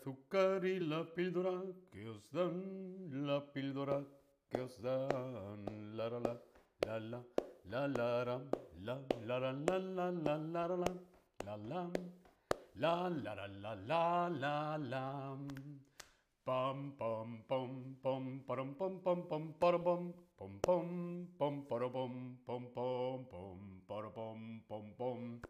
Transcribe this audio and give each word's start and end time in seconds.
azúcar 0.00 0.64
y 0.64 0.80
la 0.80 1.04
píldora 1.04 1.62
que 1.92 2.08
os 2.08 2.30
dan, 2.32 3.26
la 3.26 3.44
píldora 3.52 4.02
que 4.48 4.60
os 4.62 4.80
dan. 4.80 5.96
La 5.96 6.08
la 6.08 6.20
la, 6.20 6.40
la 6.86 6.98
la, 6.98 7.22
la 7.64 7.86
la 7.86 8.24
la, 8.24 8.40
la 8.80 8.96
la 9.26 9.38
la 9.38 9.50
la 9.50 9.78
la 9.78 10.10
la 10.10 10.36
la 10.36 10.36
la 10.38 10.76
la 10.78 11.56
la 11.56 11.86
la 12.76 13.08
la 13.14 13.34
la 13.34 13.44
la 13.44 13.74
la 13.90 14.08
la 14.28 14.78
la 14.78 15.36
pam 16.46 16.92
pam 16.98 17.28
param 18.46 18.74
pam 18.78 19.00
pam 19.04 19.22
pam 19.28 19.52
param 19.60 20.12
pam 20.38 20.58
pam 20.64 20.64
pam 20.66 20.86
pam 21.38 21.54
param 21.68 21.92
pam 21.92 22.22
pam 22.46 22.62
pam 22.74 23.24
pam 23.30 23.60
param 23.86 24.12
pam 24.16 24.60
pam 24.68 24.84
pam 24.98 25.40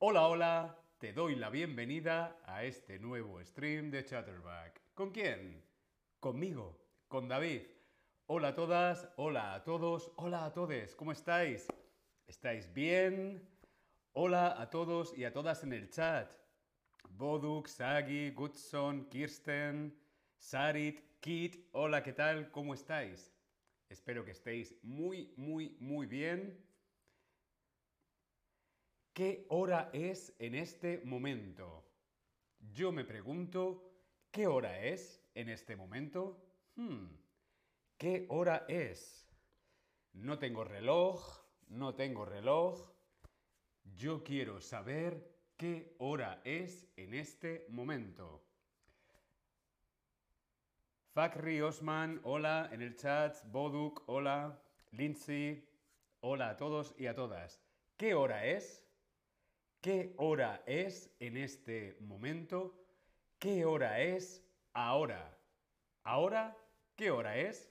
Hola, 0.00 0.22
hola, 0.28 0.83
te 1.04 1.12
doy 1.12 1.34
la 1.34 1.50
bienvenida 1.50 2.40
a 2.46 2.64
este 2.64 2.98
nuevo 2.98 3.38
stream 3.44 3.90
de 3.90 4.06
Chatterback. 4.06 4.80
¿Con 4.94 5.10
quién? 5.10 5.62
Conmigo, 6.18 6.80
con 7.08 7.28
David. 7.28 7.60
Hola 8.24 8.48
a 8.48 8.54
todas, 8.54 9.06
hola 9.16 9.52
a 9.52 9.62
todos, 9.64 10.10
hola 10.16 10.46
a 10.46 10.54
todos, 10.54 10.94
¿cómo 10.94 11.12
estáis? 11.12 11.66
¿Estáis 12.26 12.72
bien? 12.72 13.46
Hola 14.14 14.58
a 14.58 14.70
todos 14.70 15.12
y 15.14 15.24
a 15.24 15.32
todas 15.34 15.62
en 15.62 15.74
el 15.74 15.90
chat. 15.90 16.32
Boduk, 17.10 17.68
Sagi, 17.68 18.30
Goodson, 18.30 19.04
Kirsten, 19.10 19.94
Sarit, 20.38 21.20
Kit, 21.20 21.68
hola, 21.72 22.02
¿qué 22.02 22.14
tal? 22.14 22.50
¿Cómo 22.50 22.72
estáis? 22.72 23.30
Espero 23.90 24.24
que 24.24 24.30
estéis 24.30 24.74
muy, 24.82 25.34
muy, 25.36 25.76
muy 25.80 26.06
bien. 26.06 26.64
¿Qué 29.14 29.46
hora 29.48 29.90
es 29.92 30.34
en 30.40 30.56
este 30.56 31.00
momento? 31.04 31.84
Yo 32.72 32.90
me 32.90 33.04
pregunto, 33.04 33.92
¿qué 34.32 34.48
hora 34.48 34.80
es 34.80 35.22
en 35.36 35.50
este 35.50 35.76
momento? 35.76 36.44
Hmm, 36.74 37.06
¿Qué 37.96 38.26
hora 38.28 38.64
es? 38.66 39.24
No 40.14 40.40
tengo 40.40 40.64
reloj, 40.64 41.44
no 41.68 41.94
tengo 41.94 42.24
reloj. 42.24 42.90
Yo 43.84 44.24
quiero 44.24 44.60
saber 44.60 45.32
qué 45.56 45.94
hora 45.98 46.40
es 46.42 46.88
en 46.96 47.14
este 47.14 47.66
momento. 47.68 48.44
Fakri 51.12 51.60
Osman, 51.60 52.20
hola 52.24 52.68
en 52.72 52.82
el 52.82 52.96
chat. 52.96 53.36
Boduk, 53.52 54.02
hola. 54.08 54.60
Lindsay, 54.90 55.64
hola 56.18 56.50
a 56.50 56.56
todos 56.56 56.96
y 56.98 57.06
a 57.06 57.14
todas. 57.14 57.62
¿Qué 57.96 58.14
hora 58.14 58.44
es? 58.44 58.83
¿Qué 59.84 60.14
hora 60.16 60.62
es 60.64 61.14
en 61.20 61.36
este 61.36 61.98
momento? 62.00 62.74
¿Qué 63.38 63.66
hora 63.66 64.00
es 64.00 64.42
ahora? 64.72 65.38
¿Ahora? 66.04 66.56
¿Qué 66.96 67.10
hora 67.10 67.36
es? 67.36 67.70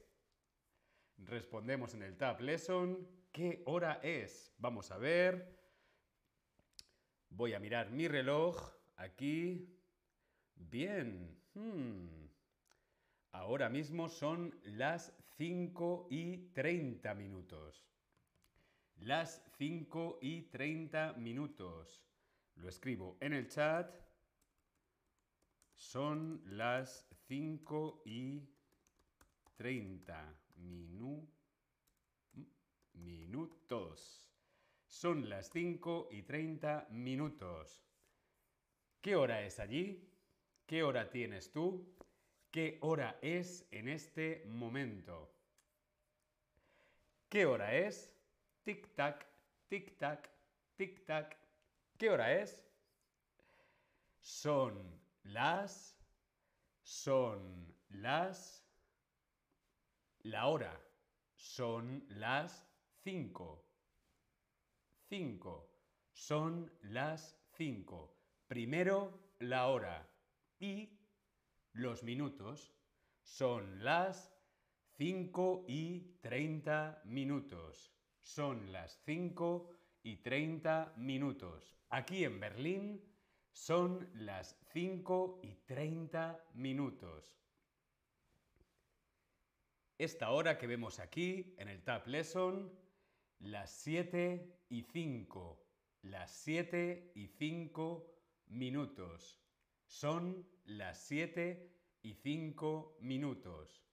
Respondemos 1.17 1.95
en 1.95 2.03
el 2.03 2.15
Tab 2.15 2.39
Lesson. 2.39 3.09
¿Qué 3.31 3.63
hora 3.65 3.99
es? 4.03 4.53
Vamos 4.59 4.91
a 4.91 4.99
ver. 4.99 5.57
Voy 7.29 7.55
a 7.55 7.59
mirar 7.59 7.89
mi 7.89 8.07
reloj 8.07 8.61
aquí. 8.97 9.75
Bien. 10.53 11.35
Hmm. 11.55 12.27
Ahora 13.31 13.69
mismo 13.69 14.07
son 14.07 14.55
las 14.65 15.17
5 15.37 16.09
y 16.11 16.49
30 16.53 17.15
minutos. 17.15 17.83
Las 18.97 19.43
5 19.57 20.19
y 20.21 20.43
30 20.43 21.13
minutos. 21.13 22.03
Lo 22.55 22.69
escribo 22.69 23.17
en 23.19 23.33
el 23.33 23.47
chat. 23.47 23.93
Son 25.75 26.41
las 26.45 27.07
5 27.27 28.03
y 28.05 28.47
30 29.55 30.35
minu 30.55 31.27
minutos. 32.93 34.27
Son 34.87 35.29
las 35.29 35.49
5 35.49 36.09
y 36.11 36.23
30 36.23 36.87
minutos. 36.91 37.83
¿Qué 39.01 39.15
hora 39.15 39.41
es 39.41 39.59
allí? 39.59 40.09
¿Qué 40.65 40.83
hora 40.83 41.09
tienes 41.09 41.51
tú? 41.51 41.93
¿Qué 42.51 42.77
hora 42.81 43.17
es 43.21 43.67
en 43.71 43.89
este 43.89 44.45
momento? 44.45 45.33
¿Qué 47.27 47.45
hora 47.45 47.75
es? 47.75 48.12
Tic-tac, 48.65 49.25
tic-tac, 49.69 50.29
tic-tac. 50.77 51.37
¿Qué 51.97 52.09
hora 52.09 52.33
es? 52.33 52.65
Son 54.21 55.01
las, 55.23 55.97
son 56.81 57.75
las, 57.89 58.65
la 60.19 60.47
hora, 60.47 60.81
son 61.35 62.05
las 62.07 62.65
cinco. 63.03 63.65
Cinco, 65.09 65.69
son 66.13 66.71
las 66.83 67.37
cinco. 67.51 68.17
Primero 68.47 69.33
la 69.39 69.67
hora 69.67 70.09
y 70.59 70.97
los 71.73 72.01
minutos. 72.03 72.73
Son 73.21 73.83
las 73.83 74.33
cinco 74.97 75.65
y 75.67 76.17
treinta 76.21 77.01
minutos. 77.03 77.93
Son 78.23 78.71
las 78.71 78.99
cinco 79.05 79.69
y 80.01 80.17
treinta 80.17 80.93
minutos. 80.97 81.77
Aquí 81.89 82.23
en 82.23 82.39
Berlín 82.39 83.13
son 83.53 84.09
las 84.15 84.59
5 84.73 85.41
y 85.43 85.53
30 85.65 86.43
minutos. 86.55 87.39
Esta 89.97 90.31
hora 90.31 90.57
que 90.57 90.67
vemos 90.67 90.99
aquí 90.99 91.53
en 91.59 91.69
el 91.69 91.83
Tab 91.83 92.07
Lesson, 92.07 92.73
las 93.39 93.71
7 93.71 94.65
y 94.69 94.81
5. 94.81 95.63
Las 96.01 96.31
7 96.31 97.11
y 97.15 97.27
5 97.27 98.11
minutos. 98.47 99.39
Son 99.85 100.49
las 100.65 100.97
7 101.05 101.71
y 102.01 102.15
5 102.15 102.97
minutos. 103.01 103.85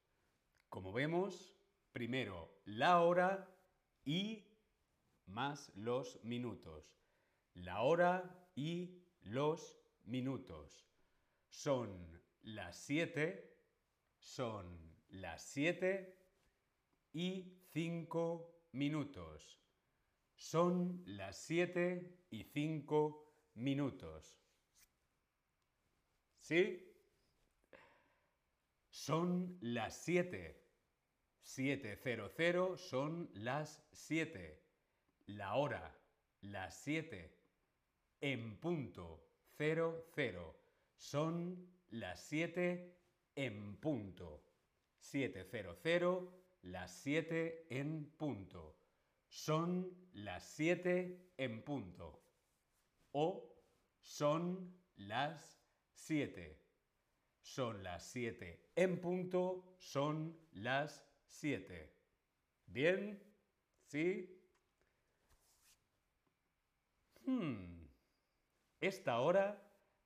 Como 0.71 0.93
vemos, 0.93 1.55
primero 1.93 2.63
la 2.65 3.03
hora 3.03 3.47
y 4.11 4.45
más 5.27 5.71
los 5.77 6.19
minutos. 6.25 6.97
La 7.55 7.83
hora 7.83 8.49
y 8.57 9.05
los 9.23 9.79
minutos. 10.05 10.85
Son 11.49 12.21
las 12.43 12.77
7, 12.77 13.57
son 14.19 14.67
las 15.11 15.45
7 15.45 16.19
y 17.13 17.57
5 17.73 18.65
minutos. 18.73 19.61
Son 20.35 21.05
las 21.07 21.37
7 21.43 22.27
y 22.31 22.43
5 22.43 23.33
minutos. 23.55 24.37
¿Sí? 26.41 26.93
Son 28.89 29.57
las 29.61 30.03
7. 30.03 30.60
700 31.55 32.81
son 32.81 33.29
las 33.35 33.83
7. 33.91 34.63
La 35.27 35.57
hora, 35.57 35.99
las 36.43 36.77
7 36.77 37.37
en 38.21 38.57
punto, 38.61 39.21
00. 39.59 40.57
Son 40.97 41.69
las 41.91 42.21
7 42.21 42.97
en 43.35 43.77
punto. 43.79 44.45
700, 45.01 46.29
las 46.63 46.93
7 46.93 47.67
en 47.71 48.13
punto. 48.17 48.77
Son 49.27 49.93
las 50.13 50.45
7 50.45 51.33
en 51.37 51.63
punto. 51.65 52.23
O 53.11 53.57
son 54.03 54.73
las 54.95 55.61
7. 55.95 56.61
Son 57.43 57.83
las 57.83 58.05
7 58.05 58.71
en 58.77 59.01
punto, 59.01 59.75
son 59.79 60.39
las 60.53 61.10
7. 61.31 61.93
¿Bien? 62.67 63.23
¿Sí? 63.87 64.37
Hmm. 67.25 67.87
Esta 68.81 69.21
hora, 69.21 69.63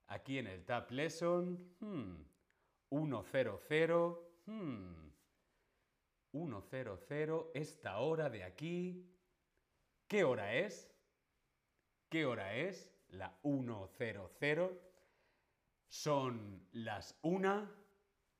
aquí 0.06 0.38
en 0.38 0.46
el 0.46 0.64
Tab 0.64 0.90
Lesson, 0.90 1.76
hmm, 1.80 2.24
100, 2.90 3.58
hmm, 4.46 5.10
100, 6.32 7.50
esta 7.54 7.98
hora 7.98 8.28
de 8.28 8.44
aquí, 8.44 9.10
¿qué 10.06 10.24
hora 10.24 10.54
es? 10.54 10.92
¿Qué 12.08 12.26
hora 12.26 12.54
es? 12.54 12.92
La 13.08 13.38
100. 13.42 14.80
¿Son 15.88 16.68
las 16.72 17.18
1 17.22 17.70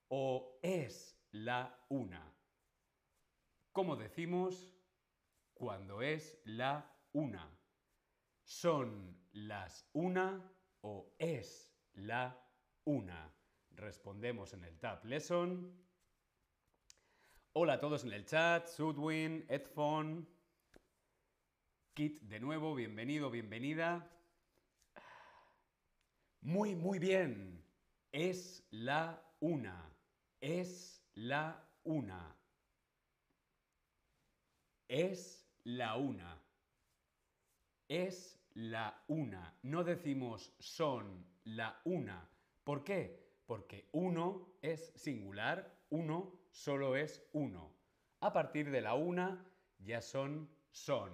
o 0.08 0.58
es 0.62 1.16
la 1.30 1.84
1? 1.88 2.33
¿Cómo 3.74 3.96
decimos 3.96 4.72
cuando 5.52 6.00
es 6.00 6.40
la 6.44 6.96
1? 7.10 7.40
¿Son 8.44 9.20
las 9.32 9.90
una 9.92 10.48
o 10.82 11.12
es 11.18 11.74
la 11.94 12.40
una? 12.84 13.34
Respondemos 13.72 14.52
en 14.52 14.62
el 14.62 14.78
Tab 14.78 15.04
Lesson. 15.04 15.76
Hola 17.54 17.72
a 17.72 17.80
todos 17.80 18.04
en 18.04 18.12
el 18.12 18.24
chat, 18.24 18.68
Sudwin, 18.68 19.44
Edphone, 19.48 20.24
Kit 21.94 22.20
de 22.20 22.38
nuevo, 22.38 22.76
bienvenido, 22.76 23.28
bienvenida. 23.28 24.08
Muy, 26.42 26.76
muy 26.76 27.00
bien. 27.00 27.66
Es 28.12 28.68
la 28.70 29.20
una. 29.40 29.92
Es 30.40 31.04
la 31.14 31.68
una. 31.82 32.36
Es 34.88 35.48
la 35.64 35.96
una. 35.96 36.42
Es 37.88 38.40
la 38.54 39.02
una. 39.08 39.58
No 39.62 39.84
decimos 39.84 40.54
son 40.58 41.26
la 41.44 41.80
una. 41.84 42.28
¿Por 42.64 42.84
qué? 42.84 43.40
Porque 43.46 43.88
uno 43.92 44.56
es 44.62 44.92
singular, 44.96 45.84
uno 45.90 46.40
solo 46.50 46.96
es 46.96 47.28
uno. 47.32 47.74
A 48.20 48.32
partir 48.32 48.70
de 48.70 48.80
la 48.80 48.94
una 48.94 49.46
ya 49.78 50.00
son 50.00 50.50
son. 50.70 51.12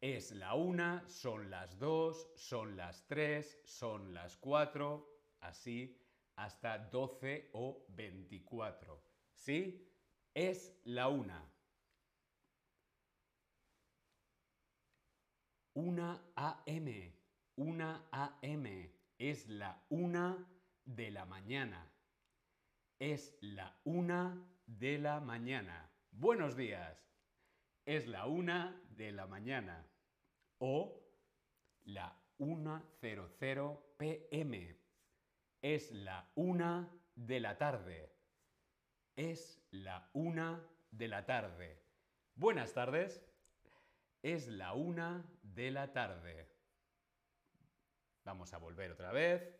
Es 0.00 0.32
la 0.32 0.54
una, 0.54 1.08
son 1.08 1.50
las 1.50 1.78
dos, 1.78 2.30
son 2.36 2.76
las 2.76 3.06
tres, 3.06 3.60
son 3.64 4.12
las 4.12 4.36
cuatro, 4.36 5.08
así 5.40 5.98
hasta 6.36 6.78
12 6.78 7.50
o 7.52 7.86
24. 7.88 9.02
¿Sí? 9.32 9.88
Es 10.34 10.78
la 10.84 11.08
una. 11.08 11.53
Una 15.74 16.22
AM. 16.36 17.12
Una 17.56 18.06
AM. 18.12 18.92
Es 19.18 19.48
la 19.48 19.84
una 19.88 20.48
de 20.84 21.10
la 21.10 21.24
mañana. 21.24 21.90
Es 23.00 23.36
la 23.40 23.76
una 23.82 24.40
de 24.66 24.98
la 24.98 25.18
mañana. 25.18 25.90
Buenos 26.12 26.56
días. 26.56 27.04
Es 27.86 28.06
la 28.06 28.26
una 28.26 28.80
de 28.90 29.10
la 29.10 29.26
mañana. 29.26 29.84
O 30.58 31.02
la 31.82 32.16
1.00 32.38 33.96
pm. 33.96 34.80
Es 35.60 35.90
la 35.90 36.30
una 36.36 36.88
de 37.16 37.40
la 37.40 37.58
tarde. 37.58 38.14
Es 39.16 39.60
la 39.72 40.08
una 40.12 40.64
de 40.92 41.08
la 41.08 41.26
tarde. 41.26 41.82
Buenas 42.36 42.72
tardes. 42.74 43.33
Es 44.24 44.48
la 44.48 44.72
una 44.72 45.22
de 45.42 45.70
la 45.70 45.92
tarde. 45.92 46.48
Vamos 48.24 48.54
a 48.54 48.56
volver 48.56 48.90
otra 48.92 49.12
vez. 49.12 49.54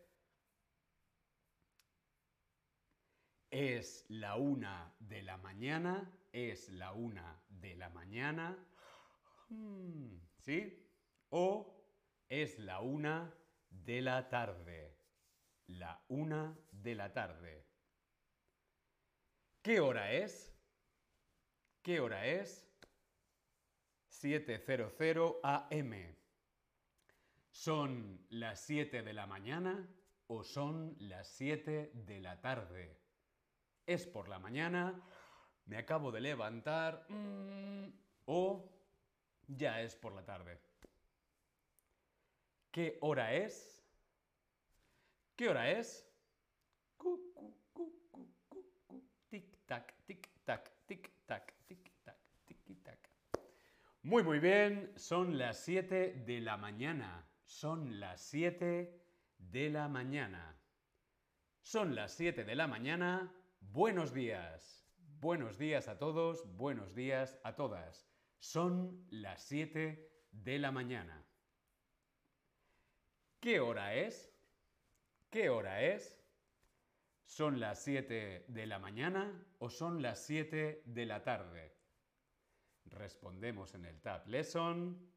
Es 3.51 4.07
la 4.09 4.37
una 4.37 4.91
de 4.97 5.21
la 5.21 5.37
mañana. 5.37 6.11
Es 6.31 6.69
la 6.69 6.93
una 6.93 7.39
de 7.47 7.75
la 7.75 7.89
mañana. 7.89 8.57
Hmm, 9.49 10.17
¿Sí? 10.39 10.89
O 11.29 11.85
es 12.27 12.57
la 12.57 12.81
una 12.81 13.31
de 13.69 14.01
la 14.01 14.27
tarde. 14.29 14.97
La 15.67 16.03
una 16.07 16.57
de 16.71 16.95
la 16.95 17.13
tarde. 17.13 17.67
¿Qué 19.61 19.79
hora 19.79 20.11
es? 20.11 20.51
¿Qué 21.83 21.99
hora 21.99 22.25
es? 22.25 22.65
7.00 24.23 25.39
am. 25.43 26.15
¿Son 27.51 28.25
las 28.29 28.59
7 28.61 29.03
de 29.03 29.13
la 29.13 29.27
mañana 29.27 29.87
o 30.27 30.43
son 30.43 30.95
las 30.99 31.27
7 31.27 31.91
de 31.93 32.19
la 32.19 32.39
tarde? 32.39 32.97
¿Es 33.85 34.07
por 34.07 34.29
la 34.29 34.39
mañana? 34.39 35.01
¿Me 35.65 35.77
acabo 35.77 36.11
de 36.11 36.21
levantar? 36.21 37.05
Mm, 37.09 37.87
¿O 38.25 38.71
ya 39.47 39.81
es 39.81 39.95
por 39.95 40.13
la 40.13 40.23
tarde? 40.23 40.59
¿Qué 42.71 42.97
hora 43.01 43.33
es? 43.33 43.83
¿Qué 45.35 45.49
hora 45.49 45.71
es? 45.71 46.07
Tic-tac, 49.29 49.93
tic-tac, 50.07 50.71
tic-tac, 50.87 51.53
tic-tac, 51.67 52.17
tic-tac. 52.47 53.09
Muy, 54.05 54.21
muy 54.21 54.37
bien. 54.37 54.93
Son 54.97 55.39
las 55.39 55.61
7 55.61 56.25
de 56.27 56.39
la 56.39 56.57
mañana. 56.57 57.27
Son 57.43 57.99
las 57.99 58.21
7 58.21 59.01
de 59.39 59.69
la 59.71 59.87
mañana. 59.87 60.61
Son 61.63 61.95
las 61.95 62.11
7 62.11 62.43
de 62.43 62.53
la 62.53 62.67
mañana. 62.67 63.33
Buenos 63.61 64.13
días. 64.13 64.87
Buenos 65.19 65.57
días 65.57 65.87
a 65.87 65.97
todos. 65.97 66.45
Buenos 66.55 66.93
días 66.93 67.39
a 67.43 67.55
todas. 67.55 68.07
Son 68.37 69.07
las 69.09 69.41
7 69.41 70.07
de 70.31 70.59
la 70.59 70.71
mañana. 70.71 71.25
¿Qué 73.39 73.59
hora 73.59 73.95
es? 73.95 74.31
¿Qué 75.31 75.49
hora 75.49 75.81
es? 75.81 76.23
¿Son 77.23 77.59
las 77.59 77.83
7 77.83 78.45
de 78.49 78.65
la 78.67 78.77
mañana 78.77 79.33
o 79.57 79.71
son 79.71 80.03
las 80.03 80.23
7 80.27 80.83
de 80.85 81.05
la 81.07 81.23
tarde? 81.23 81.74
Respondemos 82.85 83.73
en 83.73 83.85
el 83.85 84.01
Tab 84.01 84.27
Lesson. 84.27 85.11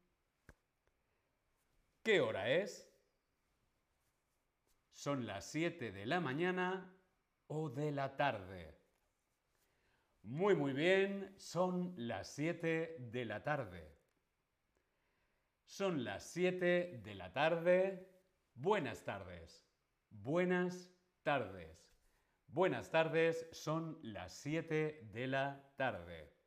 ¿Qué 2.03 2.21
hora 2.21 2.49
es? 2.49 2.91
¿Son 4.91 5.25
las 5.25 5.45
7 5.45 5.91
de 5.91 6.05
la 6.05 6.19
mañana 6.19 6.93
o 7.47 7.69
de 7.69 7.91
la 7.91 8.15
tarde? 8.15 8.77
Muy, 10.23 10.55
muy 10.55 10.73
bien, 10.73 11.33
son 11.37 11.93
las 11.95 12.27
7 12.33 12.97
de 12.99 13.25
la 13.25 13.43
tarde. 13.43 13.97
Son 15.65 16.03
las 16.03 16.23
7 16.23 17.01
de 17.03 17.15
la 17.15 17.31
tarde. 17.31 18.09
Buenas 18.55 19.03
tardes. 19.03 19.65
Buenas 20.09 20.89
tardes. 21.23 21.79
Buenas 22.47 22.89
tardes, 22.89 23.47
son 23.51 23.99
las 24.01 24.33
7 24.33 25.09
de 25.13 25.27
la 25.27 25.71
tarde. 25.75 26.38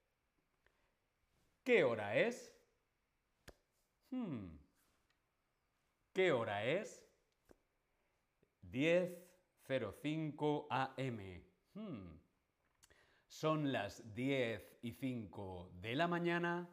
¿Qué 1.64 1.84
hora 1.84 2.16
es? 2.16 2.52
Hmm. 4.10 4.56
¿Qué 6.12 6.32
hora 6.32 6.64
es? 6.64 7.00
10.05 8.64 10.66
am. 10.70 11.44
Hmm. 11.74 12.18
¿Son 13.28 13.70
las 13.70 14.12
10 14.12 14.80
y 14.82 14.90
5 14.90 15.70
de 15.80 15.94
la 15.94 16.08
mañana 16.08 16.68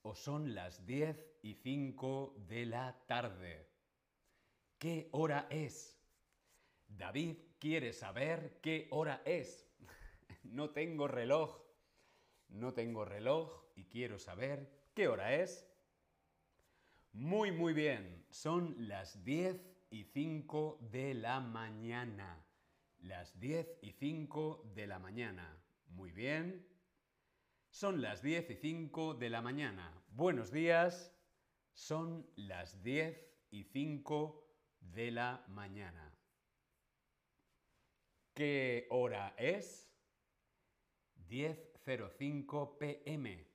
o 0.00 0.14
son 0.14 0.54
las 0.54 0.86
10 0.86 1.40
y 1.42 1.56
5 1.56 2.34
de 2.48 2.64
la 2.64 3.04
tarde? 3.06 3.68
¿Qué 4.78 5.10
hora 5.12 5.48
es? 5.50 6.00
David 6.88 7.36
quiere 7.58 7.92
saber 7.92 8.58
qué 8.62 8.88
hora 8.90 9.20
es. 9.26 9.68
no 10.44 10.70
tengo 10.70 11.08
reloj. 11.08 11.73
No 12.54 12.72
tengo 12.72 13.04
reloj 13.04 13.50
y 13.74 13.86
quiero 13.86 14.16
saber 14.20 14.70
qué 14.94 15.08
hora 15.08 15.34
es. 15.34 15.68
Muy, 17.12 17.50
muy 17.50 17.72
bien. 17.72 18.24
Son 18.30 18.76
las 18.86 19.24
10 19.24 19.60
y 19.90 20.04
5 20.04 20.78
de 20.92 21.14
la 21.14 21.40
mañana. 21.40 22.46
Las 22.98 23.40
10 23.40 23.78
y 23.82 23.90
5 23.90 24.70
de 24.72 24.86
la 24.86 25.00
mañana. 25.00 25.60
Muy 25.88 26.12
bien. 26.12 26.64
Son 27.70 28.00
las 28.00 28.22
10 28.22 28.48
y 28.50 28.54
5 28.54 29.14
de 29.14 29.30
la 29.30 29.42
mañana. 29.42 29.92
Buenos 30.10 30.52
días. 30.52 31.12
Son 31.72 32.24
las 32.36 32.84
10 32.84 33.18
y 33.50 33.64
5 33.64 34.46
de 34.78 35.10
la 35.10 35.44
mañana. 35.48 36.16
¿Qué 38.32 38.86
hora 38.90 39.34
es? 39.36 39.90
10.05 41.86 42.78
pm. 42.78 43.46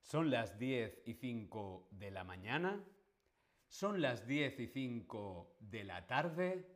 ¿Son 0.00 0.30
las 0.30 0.58
10 0.58 1.02
y 1.06 1.14
5 1.14 1.88
de 1.92 2.10
la 2.10 2.24
mañana? 2.24 2.84
¿Son 3.68 4.00
las 4.00 4.26
10 4.26 4.58
y 4.58 4.66
5 4.66 5.56
de 5.60 5.84
la 5.84 6.06
tarde? 6.08 6.66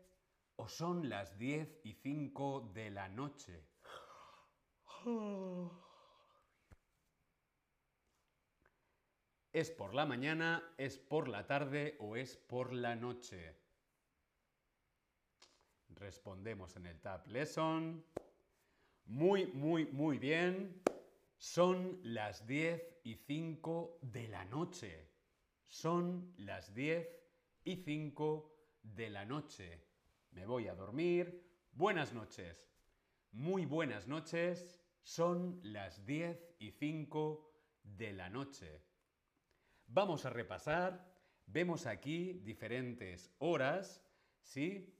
¿O 0.56 0.68
son 0.68 1.08
las 1.08 1.36
10 1.38 1.80
y 1.82 1.94
5 1.94 2.70
de 2.72 2.90
la 2.90 3.08
noche? 3.08 3.66
¿Es 9.52 9.70
por 9.70 9.94
la 9.94 10.06
mañana, 10.06 10.72
es 10.78 10.98
por 10.98 11.28
la 11.28 11.46
tarde 11.46 11.96
o 11.98 12.16
es 12.16 12.36
por 12.36 12.72
la 12.72 12.94
noche? 12.94 13.56
Respondemos 15.88 16.76
en 16.76 16.86
el 16.86 17.00
Tab 17.00 17.26
Lesson. 17.26 18.04
Muy, 19.06 19.46
muy, 19.48 19.86
muy 19.86 20.18
bien. 20.18 20.82
Son 21.36 22.00
las 22.02 22.46
10 22.46 23.00
y 23.04 23.16
5 23.16 23.98
de 24.00 24.28
la 24.28 24.44
noche. 24.46 25.10
Son 25.66 26.32
las 26.38 26.74
10 26.74 27.06
y 27.64 27.76
5 27.76 28.56
de 28.82 29.10
la 29.10 29.24
noche. 29.24 29.82
me 30.30 30.46
voy 30.46 30.68
a 30.68 30.74
dormir. 30.74 31.44
Buenas 31.72 32.12
noches. 32.14 32.72
Muy 33.32 33.66
buenas 33.66 34.08
noches. 34.08 34.80
Son 35.02 35.60
las 35.62 36.06
10 36.06 36.56
y 36.58 36.70
5 36.70 37.52
de 37.82 38.12
la 38.14 38.30
noche. 38.30 38.82
Vamos 39.86 40.24
a 40.24 40.30
repasar. 40.30 41.14
Vemos 41.46 41.84
aquí 41.86 42.40
diferentes 42.42 43.30
horas, 43.38 44.02
¿sí? 44.40 44.96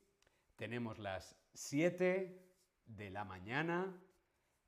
Tenemos 0.56 0.98
las 0.98 1.36
7 1.54 2.53
de 2.86 3.10
la 3.10 3.24
mañana, 3.24 4.00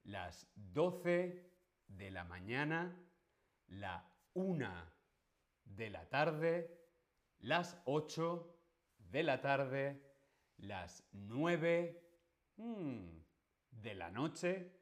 las 0.04 0.48
12 0.54 1.50
de 1.88 2.10
la 2.10 2.24
mañana, 2.24 2.96
la 3.68 4.12
1 4.34 4.92
de 5.64 5.90
la 5.90 6.08
tarde, 6.08 6.86
las 7.38 7.80
8 7.84 8.56
de 8.98 9.22
la 9.22 9.40
tarde, 9.40 10.02
las 10.58 11.06
9 11.12 12.02
hmm, 12.56 13.18
de 13.70 13.94
la 13.94 14.10
noche, 14.10 14.72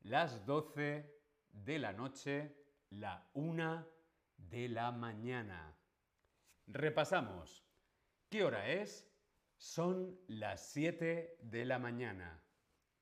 las 0.00 0.44
12 0.46 1.20
de 1.50 1.78
la 1.78 1.92
noche, 1.92 2.56
la 2.90 3.30
1 3.34 3.86
de 4.36 4.68
la 4.68 4.92
mañana. 4.92 5.76
Repasamos. 6.66 7.66
¿Qué 8.28 8.44
hora 8.44 8.68
es? 8.68 9.10
Son 9.56 10.18
las 10.28 10.72
7 10.72 11.38
de 11.42 11.64
la 11.64 11.78
mañana. 11.78 12.42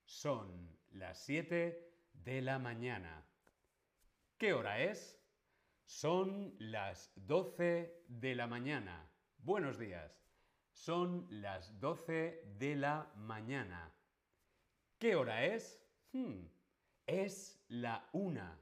Son 0.09 0.75
las 0.93 1.19
7 1.19 1.93
de 2.15 2.41
la 2.41 2.59
mañana. 2.59 3.27
¿Qué 4.39 4.55
hora 4.55 4.81
es? 4.81 5.23
Son 5.85 6.57
las 6.59 7.13
12 7.15 8.05
de 8.09 8.35
la 8.35 8.47
mañana. 8.47 9.07
Buenos 9.37 9.79
días. 9.79 10.19
Son 10.73 11.27
las 11.29 11.79
12 11.79 12.43
de 12.57 12.75
la 12.75 13.13
mañana. 13.17 13.95
¿Qué 14.99 15.15
hora 15.15 15.45
es? 15.45 15.79
Hmm, 16.13 16.47
es 17.07 17.63
la 17.69 18.09
una. 18.15 18.59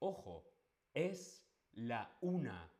Ojo, 0.00 0.52
es 0.92 1.50
la 1.72 2.14
una. 2.20 2.70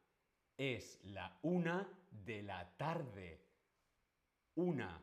Es 0.58 1.02
la 1.04 1.38
una 1.40 1.88
de 2.10 2.42
la 2.42 2.76
tarde. 2.76 3.40
Una 4.56 5.02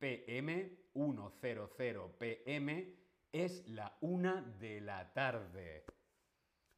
pm, 0.00 0.79
100 0.92 2.18
pm, 2.18 2.96
es 3.32 3.68
la 3.68 3.96
una 4.00 4.42
de 4.42 4.80
la 4.80 5.12
tarde. 5.12 5.84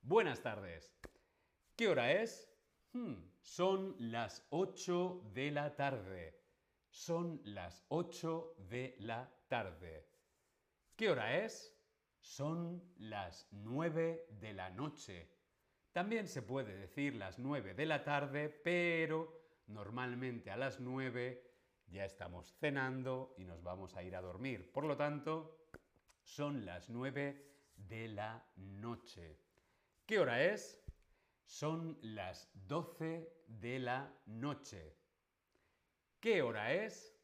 Buenas 0.03 0.43
tardes. 0.43 0.95
¿Qué 1.77 1.89
hora 1.89 2.13
es? 2.13 2.49
Hmm, 2.93 3.15
son 3.41 3.97
las 3.99 4.47
8 4.51 5.31
de 5.33 5.51
la 5.51 5.75
tarde. 5.75 6.43
Son 6.91 7.41
las 7.45 7.85
8 7.89 8.57
de 8.69 8.97
la 8.99 9.33
tarde. 9.49 10.09
¿Qué 10.97 11.11
hora 11.11 11.39
es? 11.43 11.75
Son 12.21 12.83
las 12.99 13.49
9 13.51 14.27
de 14.31 14.53
la 14.53 14.71
noche. 14.71 15.31
También 15.93 16.29
se 16.29 16.43
puede 16.43 16.77
decir 16.77 17.17
las 17.17 17.39
9 17.39 17.75
de 17.75 17.87
la 17.87 18.05
tarde, 18.05 18.49
pero 18.49 19.43
normalmente 19.67 20.51
a 20.51 20.57
las 20.57 20.81
9 20.81 21.52
ya 21.93 22.07
estamos 22.07 22.55
cenando 22.59 23.35
y 23.37 23.45
nos 23.45 23.63
vamos 23.63 23.95
a 23.95 24.03
ir 24.03 24.17
a 24.17 24.23
dormir. 24.23 24.73
Por 24.73 24.85
lo 24.85 24.97
tanto, 24.97 25.69
son 26.23 26.65
las 26.65 26.89
9 26.89 27.47
de 27.77 28.09
la 28.09 28.45
noche. 28.57 29.39
¿Qué 30.07 30.19
hora 30.19 30.43
es? 30.43 30.83
Son 31.45 31.99
las 32.01 32.51
12 32.67 33.31
de 33.47 33.79
la 33.79 34.11
noche. 34.25 34.97
¿Qué 36.19 36.41
hora 36.41 36.73
es? 36.73 37.15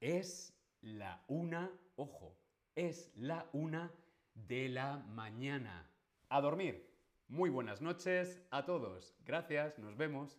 Es 0.00 0.58
la 0.80 1.22
una, 1.28 1.70
ojo, 1.94 2.36
es 2.74 3.12
la 3.14 3.48
una 3.52 3.92
de 4.34 4.68
la 4.68 4.98
mañana. 4.98 5.88
A 6.28 6.40
dormir. 6.40 6.90
Muy 7.28 7.48
buenas 7.48 7.80
noches 7.80 8.42
a 8.50 8.64
todos. 8.64 9.14
Gracias, 9.24 9.78
nos 9.78 9.96
vemos. 9.96 10.36